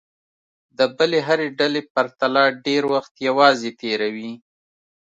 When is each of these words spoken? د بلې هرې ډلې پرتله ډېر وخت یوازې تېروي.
د 0.77 0.79
بلې 0.97 1.19
هرې 1.27 1.47
ډلې 1.59 1.81
پرتله 1.93 2.43
ډېر 2.65 2.83
وخت 2.93 3.13
یوازې 3.29 3.71
تېروي. 3.81 4.33